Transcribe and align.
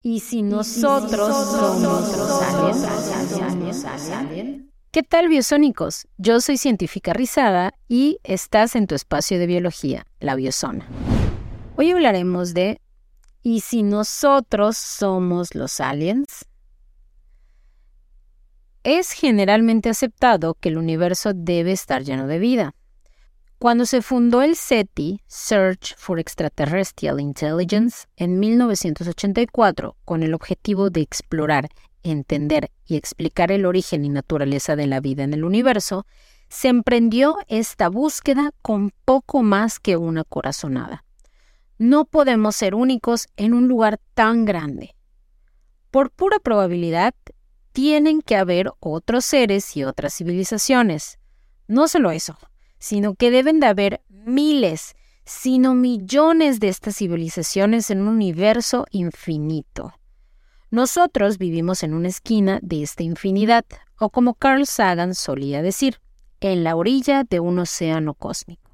¿Y 0.00 0.20
si 0.20 0.42
nosotros 0.42 1.34
somos 1.50 2.16
los 2.16 2.42
aliens? 2.42 2.86
¿Qué 4.92 5.02
tal, 5.02 5.28
biosónicos? 5.28 6.06
Yo 6.18 6.40
soy 6.40 6.56
científica 6.56 7.12
Rizada 7.12 7.74
y 7.88 8.20
estás 8.22 8.76
en 8.76 8.86
tu 8.86 8.94
espacio 8.94 9.40
de 9.40 9.48
biología, 9.48 10.06
la 10.20 10.36
biosona. 10.36 10.86
Hoy 11.74 11.90
hablaremos 11.90 12.54
de 12.54 12.80
¿y 13.42 13.60
si 13.60 13.82
nosotros 13.82 14.76
somos 14.76 15.56
los 15.56 15.80
aliens? 15.80 16.46
Es 18.84 19.10
generalmente 19.10 19.88
aceptado 19.88 20.54
que 20.54 20.68
el 20.68 20.78
universo 20.78 21.32
debe 21.34 21.72
estar 21.72 22.04
lleno 22.04 22.28
de 22.28 22.38
vida. 22.38 22.74
Cuando 23.58 23.86
se 23.86 24.02
fundó 24.02 24.42
el 24.42 24.54
SETI, 24.54 25.20
Search 25.26 25.96
for 25.96 26.20
Extraterrestrial 26.20 27.18
Intelligence, 27.18 28.06
en 28.16 28.38
1984, 28.38 29.96
con 30.04 30.22
el 30.22 30.32
objetivo 30.32 30.90
de 30.90 31.00
explorar, 31.00 31.68
entender 32.04 32.70
y 32.86 32.94
explicar 32.94 33.50
el 33.50 33.66
origen 33.66 34.04
y 34.04 34.10
naturaleza 34.10 34.76
de 34.76 34.86
la 34.86 35.00
vida 35.00 35.24
en 35.24 35.34
el 35.34 35.42
universo, 35.42 36.06
se 36.48 36.68
emprendió 36.68 37.36
esta 37.48 37.88
búsqueda 37.88 38.52
con 38.62 38.92
poco 39.04 39.42
más 39.42 39.80
que 39.80 39.96
una 39.96 40.22
corazonada. 40.22 41.04
No 41.78 42.04
podemos 42.04 42.54
ser 42.54 42.76
únicos 42.76 43.26
en 43.36 43.54
un 43.54 43.66
lugar 43.66 43.98
tan 44.14 44.44
grande. 44.44 44.94
Por 45.90 46.12
pura 46.12 46.38
probabilidad, 46.38 47.12
tienen 47.72 48.22
que 48.22 48.36
haber 48.36 48.70
otros 48.78 49.24
seres 49.24 49.76
y 49.76 49.82
otras 49.82 50.14
civilizaciones. 50.14 51.18
No 51.66 51.88
solo 51.88 52.12
eso, 52.12 52.38
sino 52.78 53.14
que 53.14 53.30
deben 53.30 53.60
de 53.60 53.66
haber 53.66 54.00
miles, 54.08 54.94
sino 55.24 55.74
millones 55.74 56.60
de 56.60 56.68
estas 56.68 56.96
civilizaciones 56.96 57.90
en 57.90 58.00
un 58.00 58.08
universo 58.08 58.86
infinito. 58.90 59.92
Nosotros 60.70 61.38
vivimos 61.38 61.82
en 61.82 61.94
una 61.94 62.08
esquina 62.08 62.60
de 62.62 62.82
esta 62.82 63.02
infinidad, 63.02 63.64
o 63.98 64.10
como 64.10 64.34
Carl 64.34 64.66
Sagan 64.66 65.14
solía 65.14 65.62
decir, 65.62 66.00
en 66.40 66.62
la 66.62 66.76
orilla 66.76 67.24
de 67.24 67.40
un 67.40 67.58
océano 67.58 68.14
cósmico. 68.14 68.70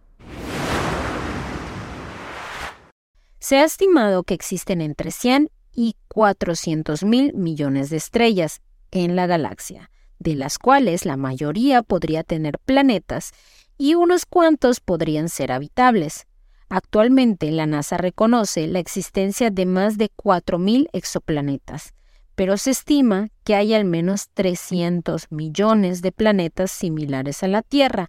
Se 3.38 3.58
ha 3.58 3.64
estimado 3.64 4.22
que 4.22 4.34
existen 4.34 4.80
entre 4.80 5.10
100 5.10 5.50
y 5.72 5.96
400 6.08 7.04
mil 7.04 7.34
millones 7.34 7.90
de 7.90 7.96
estrellas 7.96 8.62
en 8.90 9.16
la 9.16 9.26
galaxia, 9.26 9.90
de 10.18 10.34
las 10.34 10.58
cuales 10.58 11.04
la 11.04 11.16
mayoría 11.16 11.82
podría 11.82 12.22
tener 12.22 12.58
planetas 12.58 13.32
y 13.76 13.94
unos 13.94 14.26
cuantos 14.26 14.80
podrían 14.80 15.28
ser 15.28 15.52
habitables. 15.52 16.26
Actualmente 16.68 17.50
la 17.50 17.66
NASA 17.66 17.96
reconoce 17.96 18.66
la 18.66 18.78
existencia 18.78 19.50
de 19.50 19.66
más 19.66 19.98
de 19.98 20.10
4.000 20.10 20.88
exoplanetas, 20.92 21.94
pero 22.34 22.56
se 22.56 22.70
estima 22.70 23.28
que 23.44 23.54
hay 23.54 23.74
al 23.74 23.84
menos 23.84 24.28
300 24.34 25.30
millones 25.30 26.02
de 26.02 26.12
planetas 26.12 26.70
similares 26.70 27.42
a 27.42 27.48
la 27.48 27.62
Tierra, 27.62 28.08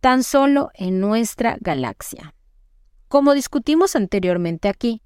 tan 0.00 0.22
solo 0.22 0.70
en 0.74 1.00
nuestra 1.00 1.56
galaxia. 1.60 2.34
Como 3.08 3.34
discutimos 3.34 3.96
anteriormente 3.96 4.68
aquí, 4.68 5.02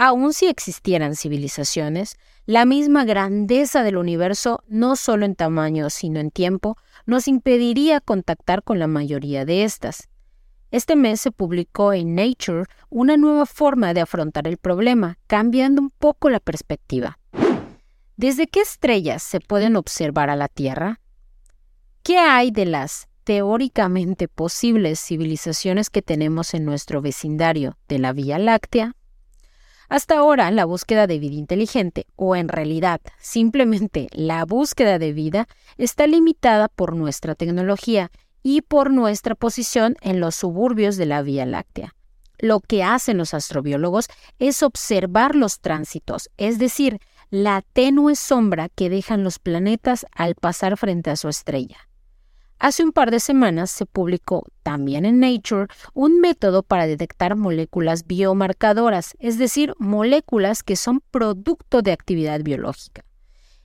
aun 0.00 0.32
si 0.32 0.46
existieran 0.46 1.14
civilizaciones, 1.14 2.16
la 2.46 2.64
misma 2.64 3.04
grandeza 3.04 3.82
del 3.82 3.98
universo, 3.98 4.64
no 4.66 4.96
solo 4.96 5.26
en 5.26 5.34
tamaño, 5.34 5.90
sino 5.90 6.20
en 6.20 6.30
tiempo, 6.30 6.78
nos 7.04 7.28
impediría 7.28 8.00
contactar 8.00 8.62
con 8.62 8.78
la 8.78 8.86
mayoría 8.86 9.44
de 9.44 9.64
estas. 9.64 10.08
Este 10.70 10.96
mes 10.96 11.20
se 11.20 11.32
publicó 11.32 11.92
en 11.92 12.14
Nature 12.14 12.64
una 12.88 13.18
nueva 13.18 13.44
forma 13.44 13.92
de 13.92 14.00
afrontar 14.00 14.48
el 14.48 14.56
problema, 14.56 15.18
cambiando 15.26 15.82
un 15.82 15.90
poco 15.90 16.30
la 16.30 16.40
perspectiva. 16.40 17.18
¿Desde 18.16 18.46
qué 18.46 18.62
estrellas 18.62 19.22
se 19.22 19.38
pueden 19.40 19.76
observar 19.76 20.30
a 20.30 20.36
la 20.36 20.48
Tierra? 20.48 20.98
¿Qué 22.02 22.16
hay 22.16 22.50
de 22.50 22.64
las 22.64 23.06
teóricamente 23.24 24.28
posibles 24.28 24.98
civilizaciones 24.98 25.90
que 25.90 26.00
tenemos 26.00 26.54
en 26.54 26.64
nuestro 26.64 27.02
vecindario 27.02 27.76
de 27.86 27.98
la 27.98 28.14
Vía 28.14 28.38
Láctea? 28.38 28.94
Hasta 29.90 30.18
ahora, 30.18 30.52
la 30.52 30.66
búsqueda 30.66 31.08
de 31.08 31.18
vida 31.18 31.34
inteligente, 31.34 32.06
o 32.14 32.36
en 32.36 32.48
realidad 32.48 33.00
simplemente 33.18 34.06
la 34.12 34.44
búsqueda 34.44 35.00
de 35.00 35.12
vida, 35.12 35.48
está 35.78 36.06
limitada 36.06 36.68
por 36.68 36.94
nuestra 36.94 37.34
tecnología 37.34 38.12
y 38.44 38.62
por 38.62 38.92
nuestra 38.92 39.34
posición 39.34 39.96
en 40.00 40.20
los 40.20 40.36
suburbios 40.36 40.96
de 40.96 41.06
la 41.06 41.22
Vía 41.22 41.44
Láctea. 41.44 41.96
Lo 42.38 42.60
que 42.60 42.84
hacen 42.84 43.18
los 43.18 43.34
astrobiólogos 43.34 44.06
es 44.38 44.62
observar 44.62 45.34
los 45.34 45.58
tránsitos, 45.58 46.30
es 46.36 46.60
decir, 46.60 47.00
la 47.28 47.62
tenue 47.72 48.14
sombra 48.14 48.68
que 48.68 48.90
dejan 48.90 49.24
los 49.24 49.40
planetas 49.40 50.06
al 50.12 50.36
pasar 50.36 50.76
frente 50.76 51.10
a 51.10 51.16
su 51.16 51.28
estrella. 51.28 51.89
Hace 52.60 52.84
un 52.84 52.92
par 52.92 53.10
de 53.10 53.20
semanas 53.20 53.70
se 53.70 53.86
publicó 53.86 54.44
también 54.62 55.06
en 55.06 55.18
Nature 55.18 55.68
un 55.94 56.20
método 56.20 56.62
para 56.62 56.86
detectar 56.86 57.34
moléculas 57.34 58.06
biomarcadoras, 58.06 59.14
es 59.18 59.38
decir, 59.38 59.72
moléculas 59.78 60.62
que 60.62 60.76
son 60.76 61.00
producto 61.10 61.80
de 61.80 61.92
actividad 61.92 62.42
biológica. 62.42 63.06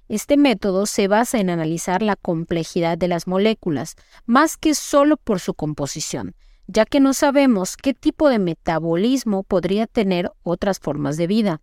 Este 0.07 0.37
método 0.37 0.85
se 0.85 1.09
basa 1.09 1.39
en 1.39 1.49
analizar 1.49 2.01
la 2.01 2.15
complejidad 2.15 2.97
de 2.97 3.09
las 3.09 3.27
moléculas, 3.27 3.97
más 4.25 4.55
que 4.55 4.73
solo 4.73 5.17
por 5.17 5.41
su 5.41 5.55
composición, 5.55 6.33
ya 6.65 6.85
que 6.85 7.01
no 7.01 7.13
sabemos 7.13 7.75
qué 7.75 7.93
tipo 7.93 8.29
de 8.29 8.39
metabolismo 8.39 9.43
podría 9.43 9.87
tener 9.87 10.31
otras 10.41 10.79
formas 10.79 11.17
de 11.17 11.27
vida 11.27 11.61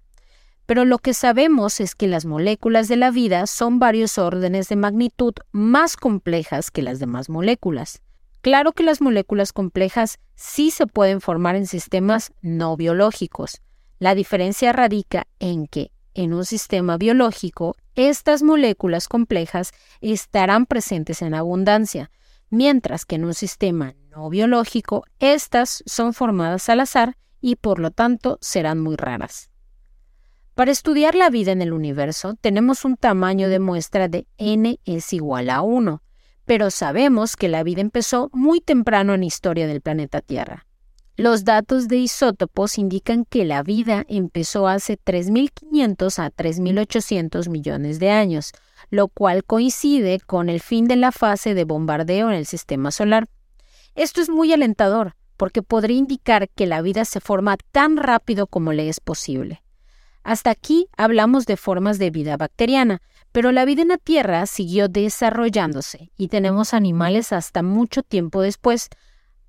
pero 0.66 0.84
lo 0.84 0.98
que 0.98 1.14
sabemos 1.14 1.80
es 1.80 1.94
que 1.94 2.08
las 2.08 2.24
moléculas 2.24 2.88
de 2.88 2.96
la 2.96 3.10
vida 3.10 3.46
son 3.46 3.78
varios 3.78 4.18
órdenes 4.18 4.68
de 4.68 4.76
magnitud 4.76 5.34
más 5.52 5.96
complejas 5.96 6.70
que 6.70 6.82
las 6.82 6.98
demás 6.98 7.28
moléculas. 7.28 8.02
Claro 8.40 8.72
que 8.72 8.82
las 8.82 9.00
moléculas 9.00 9.52
complejas 9.52 10.18
sí 10.34 10.70
se 10.70 10.86
pueden 10.86 11.20
formar 11.20 11.54
en 11.54 11.66
sistemas 11.66 12.32
no 12.42 12.76
biológicos. 12.76 13.62
La 13.98 14.16
diferencia 14.16 14.72
radica 14.72 15.28
en 15.38 15.68
que, 15.68 15.92
en 16.14 16.34
un 16.34 16.44
sistema 16.44 16.96
biológico, 16.96 17.76
estas 17.94 18.42
moléculas 18.42 19.06
complejas 19.06 19.72
estarán 20.00 20.66
presentes 20.66 21.22
en 21.22 21.34
abundancia, 21.34 22.10
mientras 22.50 23.04
que 23.04 23.14
en 23.14 23.24
un 23.24 23.34
sistema 23.34 23.94
no 24.10 24.28
biológico, 24.28 25.04
estas 25.20 25.84
son 25.86 26.12
formadas 26.12 26.68
al 26.68 26.80
azar 26.80 27.16
y 27.40 27.56
por 27.56 27.78
lo 27.78 27.92
tanto 27.92 28.38
serán 28.40 28.80
muy 28.80 28.96
raras. 28.96 29.51
Para 30.54 30.70
estudiar 30.70 31.14
la 31.14 31.30
vida 31.30 31.50
en 31.52 31.62
el 31.62 31.72
universo 31.72 32.34
tenemos 32.38 32.84
un 32.84 32.98
tamaño 32.98 33.48
de 33.48 33.58
muestra 33.58 34.08
de 34.08 34.26
n 34.36 34.78
es 34.84 35.14
igual 35.14 35.48
a 35.48 35.62
1, 35.62 36.02
pero 36.44 36.70
sabemos 36.70 37.36
que 37.36 37.48
la 37.48 37.62
vida 37.62 37.80
empezó 37.80 38.28
muy 38.34 38.60
temprano 38.60 39.14
en 39.14 39.20
la 39.20 39.26
historia 39.26 39.66
del 39.66 39.80
planeta 39.80 40.20
Tierra. 40.20 40.66
Los 41.16 41.44
datos 41.44 41.88
de 41.88 41.96
isótopos 41.96 42.76
indican 42.76 43.24
que 43.24 43.46
la 43.46 43.62
vida 43.62 44.04
empezó 44.08 44.68
hace 44.68 44.98
3.500 44.98 46.18
a 46.18 46.30
3.800 46.30 47.48
millones 47.48 47.98
de 47.98 48.10
años, 48.10 48.52
lo 48.90 49.08
cual 49.08 49.44
coincide 49.44 50.20
con 50.20 50.50
el 50.50 50.60
fin 50.60 50.86
de 50.86 50.96
la 50.96 51.12
fase 51.12 51.54
de 51.54 51.64
bombardeo 51.64 52.28
en 52.28 52.36
el 52.36 52.44
sistema 52.44 52.90
solar. 52.90 53.26
Esto 53.94 54.20
es 54.20 54.28
muy 54.28 54.52
alentador, 54.52 55.16
porque 55.38 55.62
podría 55.62 55.96
indicar 55.96 56.50
que 56.50 56.66
la 56.66 56.82
vida 56.82 57.06
se 57.06 57.20
forma 57.20 57.56
tan 57.72 57.96
rápido 57.96 58.46
como 58.46 58.74
le 58.74 58.90
es 58.90 59.00
posible. 59.00 59.61
Hasta 60.24 60.50
aquí 60.50 60.88
hablamos 60.96 61.46
de 61.46 61.56
formas 61.56 61.98
de 61.98 62.10
vida 62.10 62.36
bacteriana, 62.36 63.02
pero 63.32 63.50
la 63.50 63.64
vida 63.64 63.82
en 63.82 63.88
la 63.88 63.98
Tierra 63.98 64.46
siguió 64.46 64.88
desarrollándose 64.88 66.12
y 66.16 66.28
tenemos 66.28 66.74
animales 66.74 67.32
hasta 67.32 67.62
mucho 67.62 68.02
tiempo 68.02 68.42
después, 68.42 68.88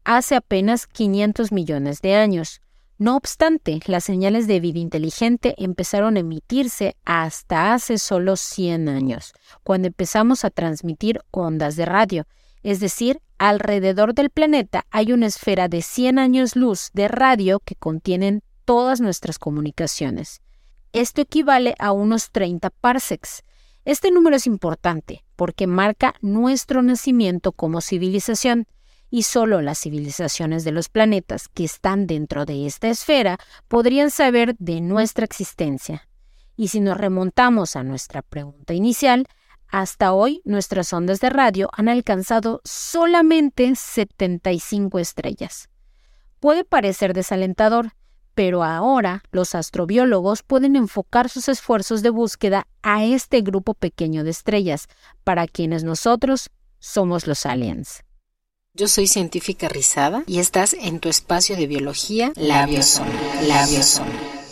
hace 0.03 0.35
apenas 0.35 0.87
500 0.87 1.51
millones 1.51 2.01
de 2.01 2.15
años. 2.15 2.61
No 2.97 3.17
obstante, 3.17 3.79
las 3.87 4.03
señales 4.03 4.47
de 4.47 4.59
vida 4.59 4.79
inteligente 4.79 5.55
empezaron 5.57 6.15
a 6.15 6.21
emitirse 6.21 6.95
hasta 7.05 7.73
hace 7.73 7.97
solo 7.97 8.35
100 8.35 8.87
años, 8.87 9.33
cuando 9.63 9.87
empezamos 9.87 10.45
a 10.45 10.49
transmitir 10.49 11.19
ondas 11.31 11.75
de 11.75 11.85
radio, 11.85 12.25
es 12.61 12.79
decir, 12.79 13.19
alrededor 13.37 14.13
del 14.13 14.29
planeta 14.29 14.85
hay 14.89 15.11
una 15.11 15.25
esfera 15.25 15.67
de 15.67 15.81
100 15.81 16.17
años 16.17 16.55
luz 16.55 16.91
de 16.93 17.09
radio 17.09 17.59
que 17.59 17.75
contienen 17.75 18.41
todas 18.63 19.01
nuestras 19.01 19.37
comunicaciones. 19.37 20.42
Esto 20.93 21.21
equivale 21.21 21.73
a 21.79 21.91
unos 21.91 22.29
30 22.29 22.69
parsecs. 22.69 23.43
Este 23.83 24.11
número 24.11 24.35
es 24.35 24.45
importante 24.45 25.25
porque 25.35 25.65
marca 25.65 26.13
nuestro 26.21 26.83
nacimiento 26.83 27.51
como 27.51 27.81
civilización 27.81 28.67
y 29.09 29.23
solo 29.23 29.61
las 29.61 29.79
civilizaciones 29.79 30.63
de 30.63 30.71
los 30.71 30.89
planetas 30.89 31.47
que 31.47 31.63
están 31.63 32.05
dentro 32.05 32.45
de 32.45 32.67
esta 32.67 32.89
esfera 32.89 33.39
podrían 33.67 34.11
saber 34.11 34.55
de 34.59 34.81
nuestra 34.81 35.25
existencia. 35.25 36.07
Y 36.55 36.67
si 36.67 36.79
nos 36.79 36.95
remontamos 36.95 37.75
a 37.75 37.83
nuestra 37.83 38.21
pregunta 38.21 38.75
inicial, 38.75 39.25
hasta 39.67 40.13
hoy 40.13 40.41
nuestras 40.45 40.93
ondas 40.93 41.19
de 41.19 41.31
radio 41.31 41.69
han 41.73 41.89
alcanzado 41.89 42.61
solamente 42.63 43.75
75 43.75 44.99
estrellas. 44.99 45.69
Puede 46.39 46.63
parecer 46.63 47.15
desalentador, 47.15 47.93
pero 48.35 48.63
ahora 48.63 49.23
los 49.31 49.55
astrobiólogos 49.55 50.43
pueden 50.43 50.75
enfocar 50.75 51.29
sus 51.29 51.49
esfuerzos 51.49 52.01
de 52.01 52.09
búsqueda 52.09 52.67
a 52.81 53.03
este 53.03 53.41
grupo 53.41 53.73
pequeño 53.73 54.23
de 54.23 54.31
estrellas, 54.31 54.87
para 55.23 55.47
quienes 55.47 55.83
nosotros 55.83 56.49
somos 56.79 57.27
los 57.27 57.45
aliens. 57.45 58.03
Yo 58.73 58.87
soy 58.87 59.07
científica 59.07 59.69
Rizada 59.69 60.23
y 60.25 60.39
estás 60.39 60.73
en 60.73 60.99
tu 60.99 61.07
espacio 61.07 61.55
de 61.55 61.67
biología 61.67 62.33
La 62.35 62.65
Biosona. 62.65 63.11
La 63.43 63.67
Biosona. 63.67 64.42